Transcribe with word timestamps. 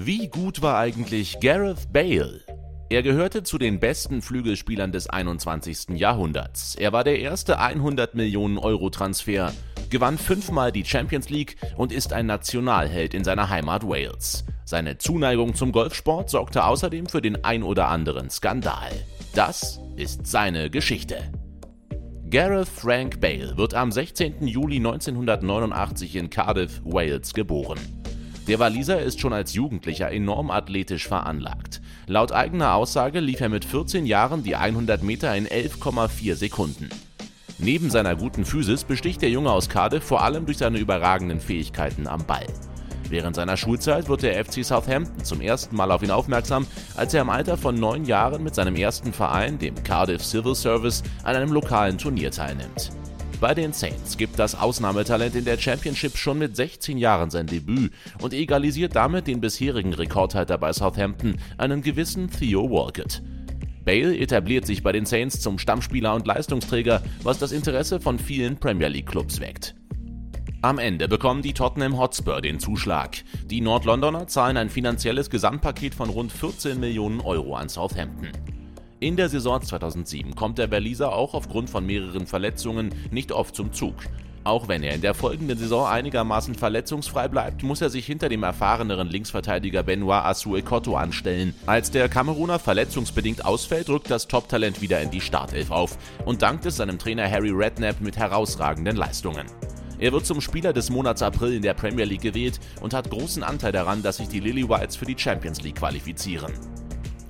Wie 0.00 0.28
gut 0.28 0.62
war 0.62 0.78
eigentlich 0.78 1.40
Gareth 1.40 1.92
Bale? 1.92 2.40
Er 2.88 3.02
gehörte 3.02 3.42
zu 3.42 3.58
den 3.58 3.80
besten 3.80 4.22
Flügelspielern 4.22 4.92
des 4.92 5.10
21. 5.10 5.98
Jahrhunderts. 5.98 6.76
Er 6.76 6.92
war 6.92 7.04
der 7.04 7.18
erste 7.18 7.58
100 7.58 8.14
Millionen 8.14 8.58
Euro 8.58 8.90
Transfer, 8.90 9.52
gewann 9.90 10.16
fünfmal 10.16 10.72
die 10.72 10.84
Champions 10.84 11.28
League 11.28 11.56
und 11.76 11.92
ist 11.92 12.12
ein 12.12 12.26
Nationalheld 12.26 13.12
in 13.12 13.24
seiner 13.24 13.50
Heimat 13.50 13.86
Wales. 13.86 14.44
Seine 14.64 14.98
Zuneigung 14.98 15.54
zum 15.54 15.72
Golfsport 15.72 16.30
sorgte 16.30 16.64
außerdem 16.64 17.06
für 17.06 17.20
den 17.20 17.44
ein 17.44 17.62
oder 17.62 17.88
anderen 17.88 18.30
Skandal. 18.30 18.92
Das 19.34 19.80
ist 19.96 20.26
seine 20.26 20.70
Geschichte. 20.70 21.30
Gareth 22.30 22.68
Frank 22.68 23.20
Bale 23.22 23.56
wird 23.56 23.72
am 23.72 23.90
16. 23.90 24.46
Juli 24.46 24.76
1989 24.76 26.14
in 26.16 26.28
Cardiff, 26.28 26.82
Wales 26.84 27.32
geboren. 27.32 27.78
Der 28.46 28.58
Waliser 28.58 29.00
ist 29.00 29.18
schon 29.18 29.32
als 29.32 29.54
Jugendlicher 29.54 30.12
enorm 30.12 30.50
athletisch 30.50 31.08
veranlagt. 31.08 31.80
Laut 32.06 32.32
eigener 32.32 32.74
Aussage 32.74 33.20
lief 33.20 33.40
er 33.40 33.48
mit 33.48 33.64
14 33.64 34.04
Jahren 34.04 34.42
die 34.42 34.56
100 34.56 35.02
Meter 35.02 35.34
in 35.34 35.46
11,4 35.46 36.34
Sekunden. 36.34 36.90
Neben 37.56 37.88
seiner 37.88 38.14
guten 38.14 38.44
Physis 38.44 38.84
besticht 38.84 39.22
der 39.22 39.30
Junge 39.30 39.50
aus 39.50 39.70
Cardiff 39.70 40.04
vor 40.04 40.22
allem 40.22 40.44
durch 40.44 40.58
seine 40.58 40.78
überragenden 40.78 41.40
Fähigkeiten 41.40 42.06
am 42.06 42.26
Ball. 42.26 42.46
Während 43.10 43.36
seiner 43.36 43.56
Schulzeit 43.56 44.08
wird 44.08 44.22
der 44.22 44.44
FC 44.44 44.64
Southampton 44.64 45.24
zum 45.24 45.40
ersten 45.40 45.74
Mal 45.76 45.90
auf 45.90 46.02
ihn 46.02 46.10
aufmerksam, 46.10 46.66
als 46.96 47.14
er 47.14 47.22
im 47.22 47.30
Alter 47.30 47.56
von 47.56 47.74
neun 47.74 48.04
Jahren 48.04 48.42
mit 48.42 48.54
seinem 48.54 48.76
ersten 48.76 49.12
Verein, 49.12 49.58
dem 49.58 49.82
Cardiff 49.82 50.24
Civil 50.24 50.54
Service, 50.54 51.02
an 51.22 51.36
einem 51.36 51.52
lokalen 51.52 51.96
Turnier 51.96 52.30
teilnimmt. 52.30 52.90
Bei 53.40 53.54
den 53.54 53.72
Saints 53.72 54.16
gibt 54.16 54.38
das 54.38 54.56
Ausnahmetalent 54.56 55.36
in 55.36 55.44
der 55.44 55.58
Championship 55.58 56.16
schon 56.16 56.38
mit 56.38 56.56
16 56.56 56.98
Jahren 56.98 57.30
sein 57.30 57.46
Debüt 57.46 57.92
und 58.20 58.34
egalisiert 58.34 58.96
damit 58.96 59.28
den 59.28 59.40
bisherigen 59.40 59.94
Rekordhalter 59.94 60.58
bei 60.58 60.72
Southampton, 60.72 61.36
einen 61.56 61.82
gewissen 61.82 62.28
Theo 62.28 62.68
Walcott. 62.68 63.22
Bale 63.84 64.18
etabliert 64.18 64.66
sich 64.66 64.82
bei 64.82 64.92
den 64.92 65.06
Saints 65.06 65.40
zum 65.40 65.58
Stammspieler 65.58 66.14
und 66.14 66.26
Leistungsträger, 66.26 67.00
was 67.22 67.38
das 67.38 67.52
Interesse 67.52 68.00
von 68.00 68.18
vielen 68.18 68.58
Premier 68.58 68.88
League 68.88 69.06
Clubs 69.06 69.40
weckt. 69.40 69.77
Am 70.60 70.80
Ende 70.80 71.06
bekommen 71.06 71.40
die 71.40 71.52
Tottenham 71.52 71.96
Hotspur 71.98 72.40
den 72.40 72.58
Zuschlag. 72.58 73.18
Die 73.46 73.60
Nordlondoner 73.60 74.26
zahlen 74.26 74.56
ein 74.56 74.70
finanzielles 74.70 75.30
Gesamtpaket 75.30 75.94
von 75.94 76.10
rund 76.10 76.32
14 76.32 76.80
Millionen 76.80 77.20
Euro 77.20 77.54
an 77.54 77.68
Southampton. 77.68 78.32
In 78.98 79.14
der 79.14 79.28
Saison 79.28 79.62
2007 79.62 80.34
kommt 80.34 80.58
der 80.58 80.68
Waliser 80.72 81.12
auch 81.12 81.34
aufgrund 81.34 81.70
von 81.70 81.86
mehreren 81.86 82.26
Verletzungen 82.26 82.92
nicht 83.12 83.30
oft 83.30 83.54
zum 83.54 83.72
Zug. 83.72 83.94
Auch 84.42 84.66
wenn 84.66 84.82
er 84.82 84.96
in 84.96 85.00
der 85.00 85.14
folgenden 85.14 85.56
Saison 85.56 85.86
einigermaßen 85.86 86.56
verletzungsfrei 86.56 87.28
bleibt, 87.28 87.62
muss 87.62 87.80
er 87.80 87.90
sich 87.90 88.04
hinter 88.06 88.28
dem 88.28 88.42
erfahreneren 88.42 89.06
Linksverteidiger 89.06 89.84
Benoit 89.84 90.24
Assou-Ekotto 90.24 90.96
anstellen. 90.96 91.54
Als 91.66 91.92
der 91.92 92.08
Kameruner 92.08 92.58
verletzungsbedingt 92.58 93.44
ausfällt, 93.44 93.88
rückt 93.90 94.10
das 94.10 94.26
Top-Talent 94.26 94.80
wieder 94.80 95.00
in 95.02 95.12
die 95.12 95.20
Startelf 95.20 95.70
auf 95.70 95.96
und 96.24 96.42
dankt 96.42 96.66
es 96.66 96.78
seinem 96.78 96.98
Trainer 96.98 97.30
Harry 97.30 97.50
Redknapp 97.50 98.00
mit 98.00 98.16
herausragenden 98.16 98.96
Leistungen. 98.96 99.46
Er 99.98 100.12
wird 100.12 100.26
zum 100.26 100.40
Spieler 100.40 100.72
des 100.72 100.90
Monats 100.90 101.22
April 101.22 101.54
in 101.54 101.62
der 101.62 101.74
Premier 101.74 102.04
League 102.04 102.22
gewählt 102.22 102.60
und 102.80 102.94
hat 102.94 103.10
großen 103.10 103.42
Anteil 103.42 103.72
daran, 103.72 104.02
dass 104.02 104.18
sich 104.18 104.28
die 104.28 104.40
Lily 104.40 104.68
Whites 104.68 104.94
für 104.96 105.06
die 105.06 105.18
Champions 105.18 105.62
League 105.62 105.76
qualifizieren. 105.76 106.52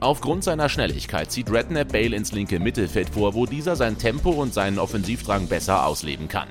Aufgrund 0.01 0.45
seiner 0.45 0.69
Schnelligkeit 0.69 1.33
zieht 1.33 1.51
Redknapp 1.51 1.91
Bale 1.93 2.15
ins 2.15 2.33
linke 2.33 2.61
Mittelfeld 2.61 3.09
vor, 3.11 3.35
wo 3.35 3.47
dieser 3.47 3.75
sein 3.75 3.99
Tempo 3.99 4.31
und 4.31 4.55
seinen 4.55 4.79
Offensivdrang 4.79 5.49
besser 5.49 5.87
ausleben 5.87 6.29
kann. 6.29 6.49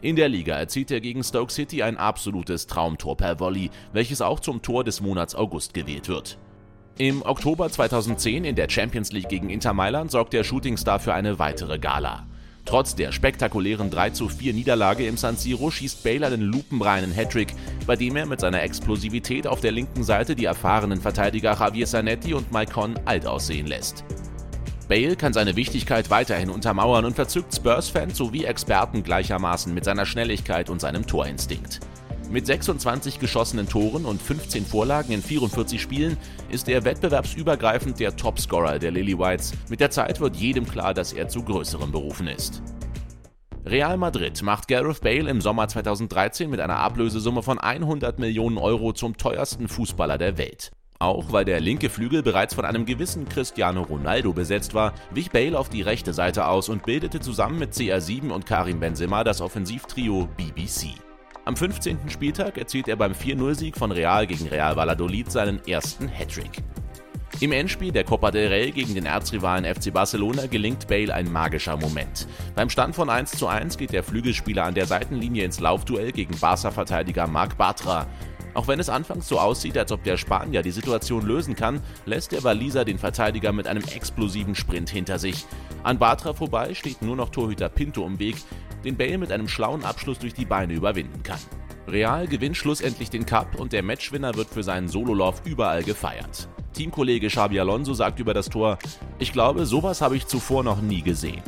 In 0.00 0.16
der 0.16 0.30
Liga 0.30 0.56
erzielt 0.56 0.90
er 0.90 1.00
gegen 1.00 1.22
Stoke 1.22 1.52
City 1.52 1.82
ein 1.82 1.98
absolutes 1.98 2.66
Traumtor 2.66 3.18
per 3.18 3.38
Volley, 3.38 3.70
welches 3.92 4.22
auch 4.22 4.40
zum 4.40 4.62
Tor 4.62 4.82
des 4.82 5.02
Monats 5.02 5.34
August 5.34 5.74
gewählt 5.74 6.08
wird. 6.08 6.38
Im 6.96 7.22
Oktober 7.22 7.70
2010 7.70 8.44
in 8.44 8.56
der 8.56 8.68
Champions 8.68 9.12
League 9.12 9.28
gegen 9.28 9.50
Inter 9.50 9.74
Mailand 9.74 10.10
sorgt 10.10 10.32
der 10.32 10.42
Shootingstar 10.42 11.00
für 11.00 11.14
eine 11.14 11.38
weitere 11.38 11.78
Gala. 11.78 12.26
Trotz 12.64 12.94
der 12.94 13.12
spektakulären 13.12 13.90
3:4 13.90 14.52
Niederlage 14.52 15.06
im 15.06 15.16
San 15.16 15.36
Siro 15.36 15.70
schießt 15.70 16.04
Bale 16.04 16.26
einen 16.26 16.42
lupenreinen 16.42 17.12
Hattrick, 17.12 17.54
bei 17.86 17.96
dem 17.96 18.16
er 18.16 18.26
mit 18.26 18.40
seiner 18.40 18.62
Explosivität 18.62 19.46
auf 19.46 19.60
der 19.60 19.72
linken 19.72 20.04
Seite 20.04 20.36
die 20.36 20.44
erfahrenen 20.44 21.00
Verteidiger 21.00 21.56
Javier 21.58 21.86
Zanetti 21.86 22.34
und 22.34 22.52
Maicon 22.52 22.98
alt 23.06 23.26
aussehen 23.26 23.66
lässt. 23.66 24.04
Bale 24.88 25.14
kann 25.16 25.32
seine 25.32 25.54
Wichtigkeit 25.56 26.10
weiterhin 26.10 26.50
untermauern 26.50 27.04
und 27.04 27.14
verzückt 27.14 27.54
Spurs-Fans 27.54 28.16
sowie 28.16 28.44
Experten 28.44 29.04
gleichermaßen 29.04 29.72
mit 29.72 29.84
seiner 29.84 30.04
Schnelligkeit 30.04 30.68
und 30.68 30.80
seinem 30.80 31.06
Torinstinkt. 31.06 31.80
Mit 32.30 32.46
26 32.46 33.18
geschossenen 33.18 33.68
Toren 33.68 34.04
und 34.04 34.22
15 34.22 34.64
Vorlagen 34.64 35.12
in 35.12 35.20
44 35.20 35.82
Spielen 35.82 36.16
ist 36.48 36.68
er 36.68 36.84
wettbewerbsübergreifend 36.84 37.98
der 37.98 38.14
Topscorer 38.14 38.78
der 38.78 38.92
Lily 38.92 39.18
Whites. 39.18 39.52
Mit 39.68 39.80
der 39.80 39.90
Zeit 39.90 40.20
wird 40.20 40.36
jedem 40.36 40.64
klar, 40.64 40.94
dass 40.94 41.12
er 41.12 41.28
zu 41.28 41.42
größeren 41.42 41.90
Berufen 41.90 42.28
ist. 42.28 42.62
Real 43.66 43.96
Madrid 43.96 44.42
macht 44.42 44.68
Gareth 44.68 45.00
Bale 45.00 45.28
im 45.28 45.40
Sommer 45.40 45.66
2013 45.66 46.48
mit 46.48 46.60
einer 46.60 46.76
Ablösesumme 46.76 47.42
von 47.42 47.58
100 47.58 48.20
Millionen 48.20 48.58
Euro 48.58 48.92
zum 48.92 49.16
teuersten 49.16 49.66
Fußballer 49.66 50.16
der 50.16 50.38
Welt. 50.38 50.70
Auch 51.00 51.32
weil 51.32 51.44
der 51.44 51.58
linke 51.58 51.90
Flügel 51.90 52.22
bereits 52.22 52.54
von 52.54 52.64
einem 52.64 52.86
gewissen 52.86 53.28
Cristiano 53.28 53.82
Ronaldo 53.82 54.32
besetzt 54.32 54.72
war, 54.72 54.94
wich 55.10 55.32
Bale 55.32 55.58
auf 55.58 55.68
die 55.68 55.82
rechte 55.82 56.12
Seite 56.12 56.46
aus 56.46 56.68
und 56.68 56.84
bildete 56.84 57.18
zusammen 57.18 57.58
mit 57.58 57.72
CR7 57.72 58.30
und 58.30 58.46
Karim 58.46 58.78
Benzema 58.78 59.24
das 59.24 59.40
Offensivtrio 59.40 60.28
BBC. 60.36 60.94
Am 61.46 61.56
15. 61.56 61.98
Spieltag 62.10 62.58
erzielt 62.58 62.86
er 62.86 62.96
beim 62.96 63.12
4-0-Sieg 63.12 63.76
von 63.76 63.92
Real 63.92 64.26
gegen 64.26 64.46
Real 64.48 64.76
Valladolid 64.76 65.32
seinen 65.32 65.66
ersten 65.66 66.06
Hattrick. 66.06 66.62
Im 67.40 67.52
Endspiel 67.52 67.90
der 67.90 68.04
Copa 68.04 68.30
del 68.30 68.48
Rey 68.48 68.70
gegen 68.70 68.94
den 68.94 69.06
Erzrivalen 69.06 69.64
FC 69.64 69.90
Barcelona 69.90 70.46
gelingt 70.46 70.86
Bale 70.88 71.14
ein 71.14 71.32
magischer 71.32 71.78
Moment. 71.78 72.28
Beim 72.54 72.68
Stand 72.68 72.94
von 72.94 73.08
1 73.08 73.32
zu 73.32 73.46
1 73.46 73.78
geht 73.78 73.94
der 73.94 74.02
Flügelspieler 74.02 74.64
an 74.64 74.74
der 74.74 74.84
Seitenlinie 74.84 75.44
ins 75.44 75.60
Laufduell 75.60 76.12
gegen 76.12 76.38
Barca-Verteidiger 76.38 77.26
Marc 77.26 77.56
Bartra. 77.56 78.06
Auch 78.52 78.68
wenn 78.68 78.80
es 78.80 78.90
anfangs 78.90 79.26
so 79.26 79.38
aussieht, 79.38 79.78
als 79.78 79.92
ob 79.92 80.04
der 80.04 80.18
Spanier 80.18 80.60
die 80.60 80.72
Situation 80.72 81.24
lösen 81.24 81.56
kann, 81.56 81.80
lässt 82.04 82.32
der 82.32 82.44
Waliser 82.44 82.84
den 82.84 82.98
Verteidiger 82.98 83.52
mit 83.52 83.66
einem 83.66 83.84
explosiven 83.84 84.54
Sprint 84.54 84.90
hinter 84.90 85.18
sich. 85.18 85.46
An 85.82 85.98
Bartra 85.98 86.34
vorbei 86.34 86.74
steht 86.74 87.00
nur 87.00 87.16
noch 87.16 87.30
Torhüter 87.30 87.70
Pinto 87.70 88.04
im 88.06 88.18
Weg, 88.18 88.36
den 88.84 88.96
Bale 88.96 89.18
mit 89.18 89.32
einem 89.32 89.48
schlauen 89.48 89.84
Abschluss 89.84 90.18
durch 90.18 90.34
die 90.34 90.44
Beine 90.44 90.74
überwinden 90.74 91.22
kann. 91.22 91.40
Real 91.88 92.26
gewinnt 92.26 92.56
schlussendlich 92.56 93.10
den 93.10 93.26
Cup 93.26 93.58
und 93.58 93.72
der 93.72 93.82
Matchwinner 93.82 94.34
wird 94.34 94.48
für 94.48 94.62
seinen 94.62 94.88
Sololauf 94.88 95.42
überall 95.44 95.82
gefeiert. 95.82 96.48
Teamkollege 96.72 97.28
Xabi 97.28 97.58
Alonso 97.58 97.94
sagt 97.94 98.20
über 98.20 98.34
das 98.34 98.48
Tor: 98.48 98.78
Ich 99.18 99.32
glaube, 99.32 99.66
sowas 99.66 100.00
habe 100.00 100.16
ich 100.16 100.26
zuvor 100.26 100.62
noch 100.62 100.80
nie 100.80 101.02
gesehen. 101.02 101.42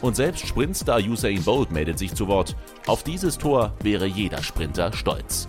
Und 0.00 0.16
selbst 0.16 0.46
Sprintstar 0.46 1.00
Usain 1.00 1.42
Bolt 1.42 1.70
meldet 1.70 1.98
sich 1.98 2.14
zu 2.14 2.26
Wort. 2.26 2.56
Auf 2.86 3.04
dieses 3.04 3.38
Tor 3.38 3.74
wäre 3.82 4.06
jeder 4.06 4.42
Sprinter 4.42 4.92
stolz. 4.92 5.46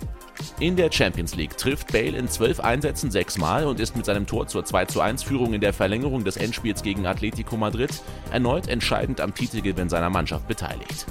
In 0.60 0.76
der 0.76 0.92
Champions 0.92 1.34
League 1.34 1.56
trifft 1.56 1.92
Bale 1.92 2.16
in 2.16 2.28
zwölf 2.28 2.60
Einsätzen 2.60 3.10
sechsmal 3.10 3.66
und 3.66 3.80
ist 3.80 3.96
mit 3.96 4.04
seinem 4.04 4.26
Tor 4.26 4.46
zur 4.46 4.62
21 4.62 5.26
Führung 5.26 5.54
in 5.54 5.60
der 5.60 5.72
Verlängerung 5.72 6.24
des 6.24 6.36
Endspiels 6.36 6.82
gegen 6.82 7.06
Atletico 7.06 7.56
Madrid 7.56 7.90
erneut 8.30 8.68
entscheidend 8.68 9.20
am 9.20 9.34
Titelgewinn 9.34 9.88
seiner 9.88 10.10
Mannschaft 10.10 10.46
beteiligt. 10.46 11.06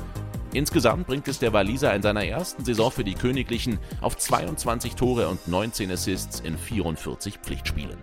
Insgesamt 0.56 1.06
bringt 1.06 1.28
es 1.28 1.40
der 1.40 1.52
Waliser 1.52 1.94
in 1.94 2.02
seiner 2.02 2.26
ersten 2.26 2.64
Saison 2.64 2.90
für 2.90 3.04
die 3.04 3.16
Königlichen 3.16 3.78
auf 4.00 4.16
22 4.16 4.96
Tore 4.96 5.28
und 5.28 5.46
19 5.50 5.92
Assists 5.92 6.40
in 6.40 6.58
44 6.58 7.40
Pflichtspielen. 7.40 7.98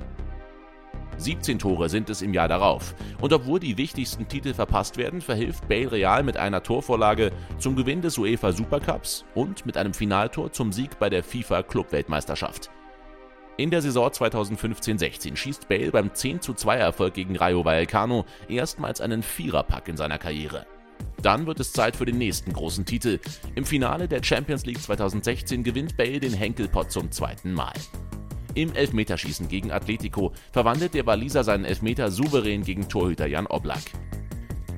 17 1.16 1.58
Tore 1.58 1.88
sind 1.88 2.10
es 2.10 2.20
im 2.20 2.34
Jahr 2.34 2.48
darauf. 2.48 2.94
Und 3.22 3.32
obwohl 3.32 3.58
die 3.58 3.78
wichtigsten 3.78 4.28
Titel 4.28 4.52
verpasst 4.52 4.98
werden, 4.98 5.22
verhilft 5.22 5.66
Bale 5.66 5.92
Real 5.92 6.22
mit 6.22 6.36
einer 6.36 6.62
Torvorlage 6.62 7.32
zum 7.56 7.74
Gewinn 7.74 8.02
des 8.02 8.18
UEFA 8.18 8.52
Supercups 8.52 9.24
und 9.34 9.64
mit 9.64 9.78
einem 9.78 9.94
Finaltor 9.94 10.52
zum 10.52 10.72
Sieg 10.72 10.98
bei 10.98 11.08
der 11.08 11.24
FIFA 11.24 11.62
Clubweltmeisterschaft. 11.62 12.70
In 13.56 13.70
der 13.70 13.80
Saison 13.80 14.08
2015-16 14.08 15.36
schießt 15.36 15.68
Bale 15.70 15.90
beim 15.90 16.12
10 16.12 16.42
zu 16.42 16.52
2 16.52 16.76
Erfolg 16.76 17.14
gegen 17.14 17.34
Rayo 17.34 17.64
Vallecano 17.64 18.26
erstmals 18.46 19.00
einen 19.00 19.22
Viererpack 19.22 19.88
in 19.88 19.96
seiner 19.96 20.18
Karriere. 20.18 20.66
Dann 21.22 21.46
wird 21.46 21.60
es 21.60 21.72
Zeit 21.72 21.96
für 21.96 22.04
den 22.04 22.18
nächsten 22.18 22.52
großen 22.52 22.84
Titel. 22.84 23.20
Im 23.54 23.64
Finale 23.64 24.08
der 24.08 24.22
Champions 24.22 24.66
League 24.66 24.82
2016 24.82 25.62
gewinnt 25.62 25.96
Bale 25.96 26.20
den 26.20 26.32
Henkelpott 26.32 26.90
zum 26.90 27.10
zweiten 27.10 27.52
Mal. 27.52 27.72
Im 28.54 28.74
Elfmeterschießen 28.74 29.48
gegen 29.48 29.70
Atletico 29.70 30.32
verwandelt 30.52 30.94
der 30.94 31.06
Waliser 31.06 31.44
seinen 31.44 31.64
Elfmeter 31.64 32.10
souverän 32.10 32.64
gegen 32.64 32.88
Torhüter 32.88 33.26
Jan 33.26 33.46
Oblak. 33.46 33.82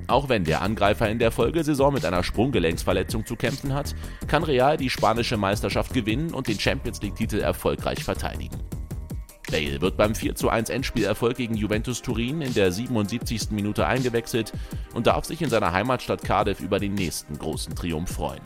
Auch 0.06 0.28
wenn 0.28 0.44
der 0.44 0.60
Angreifer 0.60 1.08
in 1.08 1.18
der 1.18 1.30
Folgesaison 1.30 1.94
mit 1.94 2.04
einer 2.04 2.22
Sprunggelenksverletzung 2.22 3.24
zu 3.24 3.36
kämpfen 3.36 3.72
hat, 3.72 3.94
kann 4.26 4.44
Real 4.44 4.76
die 4.76 4.90
spanische 4.90 5.38
Meisterschaft 5.38 5.94
gewinnen 5.94 6.34
und 6.34 6.46
den 6.46 6.60
Champions 6.60 7.00
League-Titel 7.00 7.38
erfolgreich 7.38 8.04
verteidigen. 8.04 8.58
Bale 9.54 9.80
wird 9.80 9.96
beim 9.96 10.14
4:1 10.14 10.68
Endspielerfolg 10.68 11.36
gegen 11.36 11.54
Juventus 11.54 12.02
Turin 12.02 12.40
in 12.40 12.54
der 12.54 12.72
77. 12.72 13.52
Minute 13.52 13.86
eingewechselt 13.86 14.52
und 14.94 15.06
darf 15.06 15.26
sich 15.26 15.42
in 15.42 15.48
seiner 15.48 15.70
Heimatstadt 15.70 16.24
Cardiff 16.24 16.58
über 16.58 16.80
den 16.80 16.94
nächsten 16.94 17.38
großen 17.38 17.76
Triumph 17.76 18.10
freuen. 18.10 18.42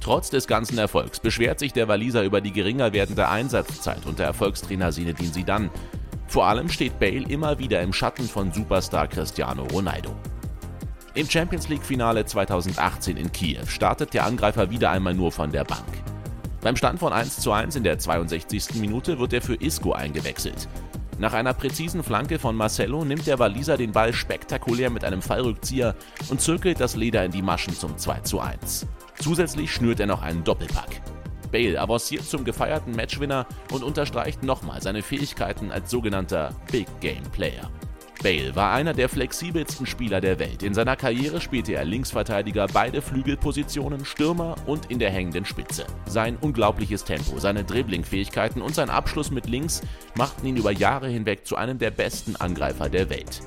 Trotz 0.00 0.28
des 0.28 0.48
ganzen 0.48 0.78
Erfolgs 0.78 1.20
beschwert 1.20 1.60
sich 1.60 1.72
der 1.72 1.86
Waliser 1.86 2.24
über 2.24 2.40
die 2.40 2.50
geringer 2.50 2.92
werdende 2.92 3.28
Einsatzzeit 3.28 4.04
unter 4.04 4.24
Erfolgstrainer 4.24 4.90
Zinedine 4.90 5.30
Zidane. 5.30 5.70
Vor 6.26 6.46
allem 6.46 6.70
steht 6.70 6.98
Bale 6.98 7.28
immer 7.28 7.60
wieder 7.60 7.80
im 7.82 7.92
Schatten 7.92 8.24
von 8.24 8.52
Superstar 8.52 9.06
Cristiano 9.06 9.62
Ronaldo. 9.72 10.10
Im 11.14 11.30
Champions 11.30 11.68
League 11.68 11.84
Finale 11.84 12.26
2018 12.26 13.16
in 13.16 13.30
Kiew 13.30 13.64
startet 13.68 14.12
der 14.12 14.24
Angreifer 14.24 14.70
wieder 14.70 14.90
einmal 14.90 15.14
nur 15.14 15.30
von 15.30 15.52
der 15.52 15.62
Bank. 15.62 15.86
Beim 16.66 16.74
Stand 16.74 16.98
von 16.98 17.12
1 17.12 17.38
zu 17.38 17.52
1 17.52 17.76
in 17.76 17.84
der 17.84 17.96
62. 17.96 18.74
Minute 18.80 19.20
wird 19.20 19.32
er 19.32 19.40
für 19.40 19.54
Isco 19.54 19.92
eingewechselt. 19.92 20.68
Nach 21.16 21.32
einer 21.32 21.54
präzisen 21.54 22.02
Flanke 22.02 22.40
von 22.40 22.56
Marcelo 22.56 23.04
nimmt 23.04 23.28
der 23.28 23.38
Waliser 23.38 23.76
den 23.76 23.92
Ball 23.92 24.12
spektakulär 24.12 24.90
mit 24.90 25.04
einem 25.04 25.22
Fallrückzieher 25.22 25.94
und 26.28 26.40
zirkelt 26.40 26.80
das 26.80 26.96
Leder 26.96 27.24
in 27.24 27.30
die 27.30 27.40
Maschen 27.40 27.72
zum 27.72 27.96
2 27.96 28.18
zu 28.22 28.40
1. 28.40 28.84
Zusätzlich 29.20 29.72
schnürt 29.72 30.00
er 30.00 30.08
noch 30.08 30.22
einen 30.22 30.42
Doppelpack. 30.42 31.02
Bale 31.52 31.80
avanciert 31.80 32.24
zum 32.24 32.42
gefeierten 32.42 32.96
Matchwinner 32.96 33.46
und 33.70 33.84
unterstreicht 33.84 34.42
nochmal 34.42 34.82
seine 34.82 35.02
Fähigkeiten 35.02 35.70
als 35.70 35.88
sogenannter 35.88 36.50
Big 36.72 36.88
Game 36.98 37.22
Player. 37.30 37.70
Bale 38.26 38.56
war 38.56 38.72
einer 38.72 38.92
der 38.92 39.08
flexibelsten 39.08 39.86
Spieler 39.86 40.20
der 40.20 40.40
Welt. 40.40 40.64
In 40.64 40.74
seiner 40.74 40.96
Karriere 40.96 41.40
spielte 41.40 41.74
er 41.74 41.84
Linksverteidiger, 41.84 42.66
beide 42.66 43.00
Flügelpositionen, 43.00 44.04
Stürmer 44.04 44.56
und 44.66 44.90
in 44.90 44.98
der 44.98 45.12
hängenden 45.12 45.44
Spitze. 45.44 45.86
Sein 46.06 46.36
unglaubliches 46.40 47.04
Tempo, 47.04 47.38
seine 47.38 47.62
Dribblingfähigkeiten 47.62 48.62
und 48.62 48.74
sein 48.74 48.90
Abschluss 48.90 49.30
mit 49.30 49.46
links 49.46 49.80
machten 50.16 50.44
ihn 50.44 50.56
über 50.56 50.72
Jahre 50.72 51.06
hinweg 51.06 51.46
zu 51.46 51.54
einem 51.54 51.78
der 51.78 51.92
besten 51.92 52.34
Angreifer 52.34 52.88
der 52.88 53.10
Welt. 53.10 53.42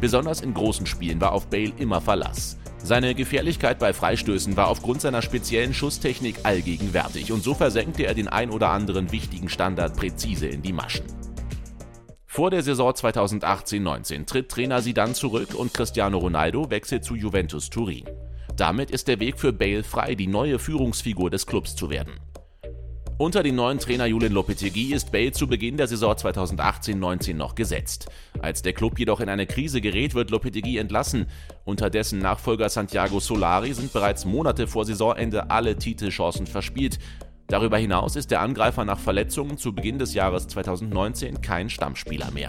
Besonders 0.00 0.40
in 0.40 0.54
großen 0.54 0.86
Spielen 0.86 1.20
war 1.20 1.32
auf 1.32 1.48
Bale 1.48 1.72
immer 1.78 2.00
Verlass. 2.00 2.58
Seine 2.78 3.16
Gefährlichkeit 3.16 3.80
bei 3.80 3.92
Freistößen 3.92 4.56
war 4.56 4.68
aufgrund 4.68 5.00
seiner 5.00 5.22
speziellen 5.22 5.74
Schusstechnik 5.74 6.36
allgegenwärtig 6.44 7.32
und 7.32 7.42
so 7.42 7.54
versenkte 7.54 8.06
er 8.06 8.14
den 8.14 8.28
ein 8.28 8.50
oder 8.50 8.68
anderen 8.68 9.10
wichtigen 9.10 9.48
Standard 9.48 9.96
präzise 9.96 10.46
in 10.46 10.62
die 10.62 10.72
Maschen. 10.72 11.06
Vor 12.34 12.50
der 12.50 12.62
Saison 12.62 12.90
2018-19 12.92 14.24
tritt 14.24 14.48
Trainer 14.48 14.80
Sidan 14.80 15.14
zurück 15.14 15.54
und 15.54 15.74
Cristiano 15.74 16.16
Ronaldo 16.16 16.70
wechselt 16.70 17.04
zu 17.04 17.14
Juventus 17.14 17.68
Turin. 17.68 18.06
Damit 18.56 18.90
ist 18.90 19.06
der 19.06 19.20
Weg 19.20 19.38
für 19.38 19.52
Bale 19.52 19.84
frei, 19.84 20.14
die 20.14 20.28
neue 20.28 20.58
Führungsfigur 20.58 21.28
des 21.28 21.46
Clubs 21.46 21.76
zu 21.76 21.90
werden. 21.90 22.14
Unter 23.18 23.42
dem 23.42 23.56
neuen 23.56 23.78
Trainer 23.78 24.06
Julian 24.06 24.32
Lopetegui 24.32 24.94
ist 24.94 25.12
Bale 25.12 25.32
zu 25.32 25.46
Beginn 25.46 25.76
der 25.76 25.88
Saison 25.88 26.14
2018-19 26.14 27.34
noch 27.34 27.54
gesetzt. 27.54 28.08
Als 28.40 28.62
der 28.62 28.72
Club 28.72 28.98
jedoch 28.98 29.20
in 29.20 29.28
eine 29.28 29.46
Krise 29.46 29.82
gerät, 29.82 30.14
wird 30.14 30.30
Lopetegui 30.30 30.78
entlassen. 30.78 31.26
Unter 31.66 31.90
dessen 31.90 32.18
Nachfolger 32.20 32.70
Santiago 32.70 33.20
Solari 33.20 33.74
sind 33.74 33.92
bereits 33.92 34.24
Monate 34.24 34.66
vor 34.66 34.86
Saisonende 34.86 35.50
alle 35.50 35.76
Titelchancen 35.76 36.46
verspielt. 36.46 36.98
Darüber 37.52 37.76
hinaus 37.76 38.16
ist 38.16 38.30
der 38.30 38.40
Angreifer 38.40 38.86
nach 38.86 38.98
Verletzungen 38.98 39.58
zu 39.58 39.74
Beginn 39.74 39.98
des 39.98 40.14
Jahres 40.14 40.48
2019 40.48 41.42
kein 41.42 41.68
Stammspieler 41.68 42.30
mehr. 42.30 42.48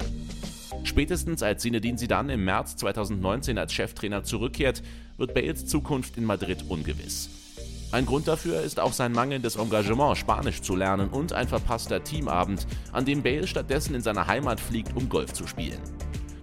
Spätestens 0.86 1.44
als 1.44 1.62
Zinedine 1.62 1.98
Zidane 1.98 2.36
im 2.36 2.46
März 2.46 2.78
2019 2.78 3.58
als 3.58 3.74
Cheftrainer 3.74 4.24
zurückkehrt, 4.24 4.82
wird 5.18 5.34
Bales 5.34 5.66
Zukunft 5.66 6.16
in 6.16 6.24
Madrid 6.24 6.64
ungewiss. 6.70 7.30
Ein 7.92 8.06
Grund 8.06 8.30
dafür 8.30 8.62
ist 8.62 8.80
auch 8.80 8.94
sein 8.94 9.12
mangelndes 9.12 9.58
Engagement, 9.58 10.18
Spanisch 10.18 10.62
zu 10.62 10.74
lernen 10.74 11.10
und 11.10 11.34
ein 11.34 11.50
verpasster 11.50 12.02
Teamabend, 12.02 12.66
an 12.94 13.04
dem 13.04 13.24
Bale 13.24 13.46
stattdessen 13.46 13.96
in 13.96 14.02
seine 14.02 14.28
Heimat 14.28 14.62
fliegt, 14.62 14.96
um 14.96 15.10
Golf 15.10 15.34
zu 15.34 15.46
spielen. 15.48 15.82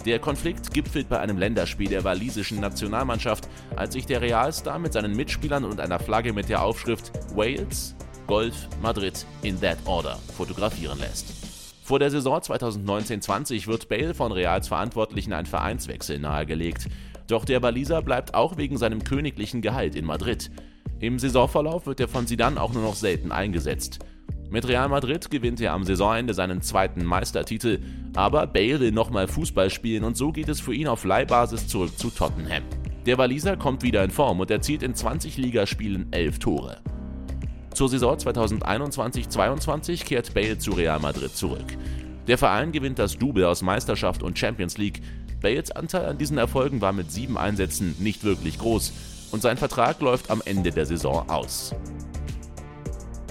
Der 0.04 0.18
Konflikt 0.18 0.74
gipfelt 0.74 1.08
bei 1.08 1.18
einem 1.18 1.38
Länderspiel 1.38 1.88
der 1.88 2.04
walisischen 2.04 2.60
Nationalmannschaft, 2.60 3.48
als 3.76 3.94
sich 3.94 4.04
der 4.04 4.20
Realstar 4.20 4.78
mit 4.78 4.92
seinen 4.92 5.16
Mitspielern 5.16 5.64
und 5.64 5.80
einer 5.80 5.98
Flagge 5.98 6.34
mit 6.34 6.50
der 6.50 6.62
Aufschrift 6.62 7.10
Wales, 7.34 7.96
Golf 8.30 8.68
Madrid 8.80 9.26
in 9.42 9.60
that 9.60 9.76
order 9.86 10.16
fotografieren 10.36 11.00
lässt. 11.00 11.34
Vor 11.82 11.98
der 11.98 12.12
Saison 12.12 12.38
2019-20 12.38 13.66
wird 13.66 13.88
Bale 13.88 14.14
von 14.14 14.30
Reals 14.30 14.68
Verantwortlichen 14.68 15.32
ein 15.32 15.46
Vereinswechsel 15.46 16.20
nahegelegt. 16.20 16.86
Doch 17.26 17.44
der 17.44 17.60
Waliser 17.60 18.02
bleibt 18.02 18.34
auch 18.34 18.56
wegen 18.56 18.78
seinem 18.78 19.02
königlichen 19.02 19.62
Gehalt 19.62 19.96
in 19.96 20.04
Madrid. 20.04 20.52
Im 21.00 21.18
Saisonverlauf 21.18 21.86
wird 21.86 21.98
er 21.98 22.06
von 22.06 22.28
Zidane 22.28 22.62
auch 22.62 22.72
nur 22.72 22.84
noch 22.84 22.94
selten 22.94 23.32
eingesetzt. 23.32 23.98
Mit 24.48 24.68
Real 24.68 24.88
Madrid 24.88 25.28
gewinnt 25.28 25.60
er 25.60 25.72
am 25.72 25.82
Saisonende 25.82 26.32
seinen 26.32 26.62
zweiten 26.62 27.04
Meistertitel, 27.04 27.80
aber 28.14 28.46
Bale 28.46 28.78
will 28.78 28.92
nochmal 28.92 29.26
Fußball 29.26 29.70
spielen 29.70 30.04
und 30.04 30.16
so 30.16 30.30
geht 30.30 30.48
es 30.48 30.60
für 30.60 30.72
ihn 30.72 30.86
auf 30.86 31.02
Leihbasis 31.02 31.66
zurück 31.66 31.98
zu 31.98 32.10
Tottenham. 32.10 32.62
Der 33.06 33.18
Waliser 33.18 33.56
kommt 33.56 33.82
wieder 33.82 34.04
in 34.04 34.12
Form 34.12 34.38
und 34.38 34.52
erzielt 34.52 34.84
in 34.84 34.94
20 34.94 35.36
Ligaspielen 35.36 36.12
11 36.12 36.38
Tore. 36.38 36.80
Zur 37.74 37.88
Saison 37.88 38.16
2021-22 38.16 40.04
kehrt 40.04 40.34
Bale 40.34 40.58
zu 40.58 40.72
Real 40.72 40.98
Madrid 40.98 41.36
zurück. 41.36 41.76
Der 42.26 42.38
Verein 42.38 42.72
gewinnt 42.72 42.98
das 42.98 43.16
Double 43.16 43.44
aus 43.44 43.62
Meisterschaft 43.62 44.22
und 44.22 44.38
Champions 44.38 44.76
League. 44.76 45.00
Bales 45.40 45.70
Anteil 45.70 46.06
an 46.06 46.18
diesen 46.18 46.38
Erfolgen 46.38 46.80
war 46.80 46.92
mit 46.92 47.10
sieben 47.10 47.38
Einsätzen 47.38 47.96
nicht 47.98 48.24
wirklich 48.24 48.58
groß 48.58 48.92
und 49.32 49.42
sein 49.42 49.56
Vertrag 49.56 50.00
läuft 50.00 50.30
am 50.30 50.42
Ende 50.44 50.70
der 50.70 50.86
Saison 50.86 51.28
aus. 51.28 51.74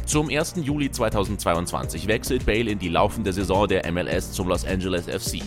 Zum 0.05 0.29
1. 0.29 0.55
Juli 0.63 0.89
2022 0.89 2.07
wechselt 2.07 2.45
Bale 2.45 2.71
in 2.71 2.79
die 2.79 2.89
laufende 2.89 3.31
Saison 3.31 3.67
der 3.67 3.91
MLS 3.91 4.31
zum 4.31 4.47
Los 4.47 4.65
Angeles 4.65 5.05
FC. 5.05 5.43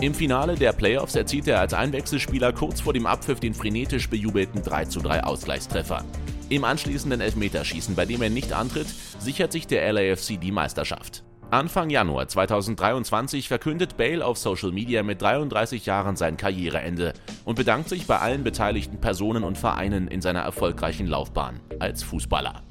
Im 0.00 0.14
Finale 0.14 0.54
der 0.54 0.72
Playoffs 0.72 1.16
erzielt 1.16 1.48
er 1.48 1.60
als 1.60 1.74
Einwechselspieler 1.74 2.52
kurz 2.52 2.80
vor 2.80 2.92
dem 2.92 3.04
Abpfiff 3.04 3.40
den 3.40 3.52
frenetisch 3.52 4.08
bejubelten 4.08 4.62
3:3 4.62 5.20
Ausgleichstreffer. 5.20 6.04
Im 6.50 6.64
anschließenden 6.64 7.20
Elfmeterschießen, 7.20 7.94
bei 7.94 8.06
dem 8.06 8.22
er 8.22 8.30
nicht 8.30 8.54
antritt, 8.54 8.88
sichert 9.18 9.52
sich 9.52 9.66
der 9.66 9.92
LAFC 9.92 10.40
die 10.40 10.52
Meisterschaft. 10.52 11.22
Anfang 11.50 11.90
Januar 11.90 12.28
2023 12.28 13.48
verkündet 13.48 13.96
Bale 13.96 14.24
auf 14.24 14.38
Social 14.38 14.70
Media 14.70 15.02
mit 15.02 15.20
33 15.20 15.84
Jahren 15.86 16.16
sein 16.16 16.36
Karriereende 16.36 17.12
und 17.44 17.56
bedankt 17.56 17.88
sich 17.88 18.06
bei 18.06 18.18
allen 18.18 18.44
beteiligten 18.44 19.00
Personen 19.00 19.44
und 19.44 19.58
Vereinen 19.58 20.08
in 20.08 20.20
seiner 20.20 20.40
erfolgreichen 20.40 21.06
Laufbahn 21.06 21.60
als 21.80 22.02
Fußballer. 22.02 22.62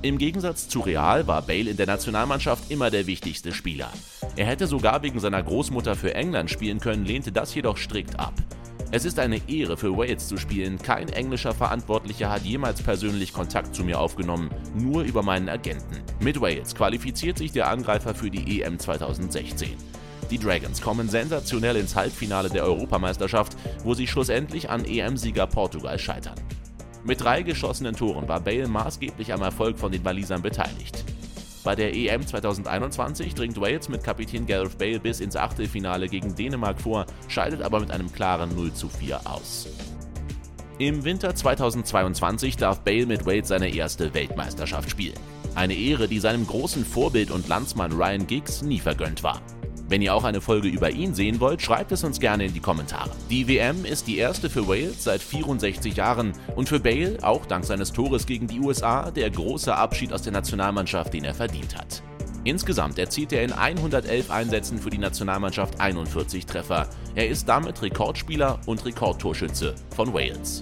Im 0.00 0.16
Gegensatz 0.16 0.68
zu 0.68 0.80
Real 0.80 1.26
war 1.26 1.42
Bale 1.42 1.70
in 1.70 1.76
der 1.76 1.86
Nationalmannschaft 1.86 2.70
immer 2.70 2.90
der 2.90 3.06
wichtigste 3.06 3.52
Spieler. 3.52 3.90
Er 4.36 4.46
hätte 4.46 4.66
sogar 4.66 5.02
wegen 5.02 5.20
seiner 5.20 5.42
Großmutter 5.42 5.96
für 5.96 6.14
England 6.14 6.50
spielen 6.50 6.80
können, 6.80 7.04
lehnte 7.04 7.32
das 7.32 7.54
jedoch 7.54 7.76
strikt 7.76 8.18
ab. 8.18 8.34
Es 8.90 9.04
ist 9.04 9.18
eine 9.18 9.38
Ehre 9.48 9.76
für 9.76 9.94
Wales 9.98 10.28
zu 10.28 10.38
spielen. 10.38 10.78
Kein 10.78 11.10
englischer 11.10 11.52
Verantwortlicher 11.52 12.30
hat 12.30 12.44
jemals 12.44 12.80
persönlich 12.80 13.34
Kontakt 13.34 13.74
zu 13.74 13.84
mir 13.84 14.00
aufgenommen, 14.00 14.50
nur 14.74 15.02
über 15.02 15.22
meinen 15.22 15.50
Agenten. 15.50 15.98
Mit 16.20 16.40
Wales 16.40 16.74
qualifiziert 16.74 17.36
sich 17.36 17.52
der 17.52 17.68
Angreifer 17.68 18.14
für 18.14 18.30
die 18.30 18.62
EM 18.62 18.78
2016. 18.78 19.76
Die 20.30 20.38
Dragons 20.38 20.80
kommen 20.80 21.10
sensationell 21.10 21.76
ins 21.76 21.96
Halbfinale 21.96 22.48
der 22.48 22.64
Europameisterschaft, 22.64 23.58
wo 23.84 23.92
sie 23.92 24.06
schlussendlich 24.06 24.70
an 24.70 24.86
EM-Sieger 24.86 25.46
Portugal 25.46 25.98
scheitern. 25.98 26.40
Mit 27.04 27.20
drei 27.20 27.42
geschossenen 27.42 27.94
Toren 27.94 28.26
war 28.26 28.40
Bale 28.40 28.68
maßgeblich 28.68 29.34
am 29.34 29.42
Erfolg 29.42 29.78
von 29.78 29.92
den 29.92 30.04
Walisern 30.04 30.40
beteiligt. 30.40 31.04
Bei 31.68 31.74
der 31.74 31.94
EM 31.94 32.26
2021 32.26 33.34
dringt 33.34 33.60
Wales 33.60 33.90
mit 33.90 34.02
Kapitän 34.02 34.46
Gareth 34.46 34.78
Bale 34.78 34.98
bis 34.98 35.20
ins 35.20 35.36
Achtelfinale 35.36 36.08
gegen 36.08 36.34
Dänemark 36.34 36.80
vor, 36.80 37.04
scheidet 37.28 37.60
aber 37.60 37.80
mit 37.80 37.90
einem 37.90 38.10
klaren 38.10 38.56
0 38.56 38.72
zu 38.72 38.88
4 38.88 39.20
aus. 39.26 39.68
Im 40.78 41.04
Winter 41.04 41.34
2022 41.34 42.56
darf 42.56 42.80
Bale 42.80 43.04
mit 43.04 43.26
Wales 43.26 43.48
seine 43.48 43.68
erste 43.68 44.14
Weltmeisterschaft 44.14 44.88
spielen. 44.88 45.18
Eine 45.56 45.74
Ehre, 45.74 46.08
die 46.08 46.20
seinem 46.20 46.46
großen 46.46 46.86
Vorbild 46.86 47.30
und 47.30 47.48
Landsmann 47.48 47.92
Ryan 47.92 48.26
Giggs 48.26 48.62
nie 48.62 48.80
vergönnt 48.80 49.22
war. 49.22 49.42
Wenn 49.88 50.02
ihr 50.02 50.14
auch 50.14 50.24
eine 50.24 50.42
Folge 50.42 50.68
über 50.68 50.90
ihn 50.90 51.14
sehen 51.14 51.40
wollt, 51.40 51.62
schreibt 51.62 51.92
es 51.92 52.04
uns 52.04 52.20
gerne 52.20 52.44
in 52.44 52.52
die 52.52 52.60
Kommentare. 52.60 53.10
Die 53.30 53.48
WM 53.48 53.86
ist 53.86 54.06
die 54.06 54.18
erste 54.18 54.50
für 54.50 54.68
Wales 54.68 55.02
seit 55.02 55.22
64 55.22 55.96
Jahren 55.96 56.34
und 56.56 56.68
für 56.68 56.78
Bale, 56.78 57.16
auch 57.22 57.46
dank 57.46 57.64
seines 57.64 57.92
Tores 57.92 58.26
gegen 58.26 58.46
die 58.46 58.60
USA, 58.60 59.10
der 59.10 59.30
große 59.30 59.74
Abschied 59.74 60.12
aus 60.12 60.20
der 60.20 60.32
Nationalmannschaft, 60.32 61.14
den 61.14 61.24
er 61.24 61.34
verdient 61.34 61.74
hat. 61.74 62.02
Insgesamt 62.44 62.98
erzielt 62.98 63.32
er 63.32 63.42
in 63.42 63.52
111 63.52 64.30
Einsätzen 64.30 64.78
für 64.78 64.90
die 64.90 64.98
Nationalmannschaft 64.98 65.80
41 65.80 66.44
Treffer. 66.44 66.86
Er 67.14 67.28
ist 67.28 67.48
damit 67.48 67.80
Rekordspieler 67.80 68.60
und 68.66 68.84
Rekordtorschütze 68.84 69.74
von 69.96 70.12
Wales. 70.12 70.60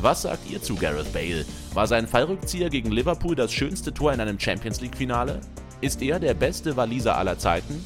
Was 0.00 0.22
sagt 0.22 0.50
ihr 0.50 0.60
zu 0.60 0.74
Gareth 0.74 1.12
Bale? 1.12 1.44
War 1.74 1.86
sein 1.86 2.08
Fallrückzieher 2.08 2.68
gegen 2.68 2.90
Liverpool 2.90 3.36
das 3.36 3.52
schönste 3.52 3.94
Tor 3.94 4.12
in 4.12 4.20
einem 4.20 4.40
Champions 4.40 4.80
League-Finale? 4.80 5.40
Ist 5.82 6.00
er 6.00 6.20
der 6.20 6.34
beste 6.34 6.76
Waliser 6.76 7.18
aller 7.18 7.38
Zeiten? 7.38 7.84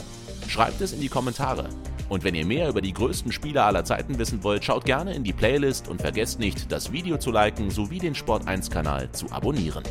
Schreibt 0.49 0.83
es 0.83 0.93
in 0.93 1.01
die 1.01 1.09
Kommentare. 1.09 1.71
Und 2.11 2.25
wenn 2.25 2.35
ihr 2.35 2.45
mehr 2.45 2.69
über 2.69 2.83
die 2.83 2.93
größten 2.93 3.33
Spieler 3.33 3.65
aller 3.65 3.87
Zeiten 3.87 4.19
wissen 4.19 4.45
wollt, 4.45 4.63
schaut 4.63 4.85
gerne 4.85 5.15
in 5.15 5.25
die 5.25 5.33
Playlist 5.33 5.89
und 5.89 6.03
vergesst 6.03 6.39
nicht, 6.39 6.71
das 6.71 6.93
Video 6.93 7.17
zu 7.17 7.31
liken 7.31 7.71
sowie 7.71 7.99
den 7.99 8.15
Sport1-Kanal 8.15 9.11
zu 9.13 9.33
abonnieren. 9.33 9.83